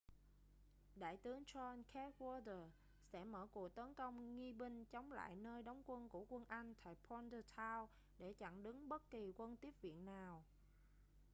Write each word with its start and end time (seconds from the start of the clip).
đại 0.95 1.17
tướng 1.17 1.43
john 1.43 1.83
cadwalder 1.93 2.69
sẽ 3.03 3.23
mở 3.23 3.47
cuộc 3.53 3.69
tấn 3.75 3.93
công 3.93 4.35
nghi 4.37 4.53
binh 4.53 4.85
chống 4.85 5.11
lại 5.11 5.35
nơi 5.35 5.63
đóng 5.63 5.83
quân 5.85 6.09
của 6.09 6.25
quân 6.29 6.45
anh 6.47 6.73
tại 6.83 6.95
bordentown 7.09 7.87
để 8.19 8.33
chặn 8.33 8.63
đứng 8.63 8.89
bất 8.89 9.09
kỳ 9.09 9.31
quân 9.37 9.57
tiếp 9.57 9.71
viện 9.81 10.05
nào 10.05 10.43